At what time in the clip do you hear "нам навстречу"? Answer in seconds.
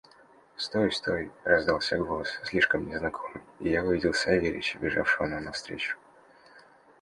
5.27-5.95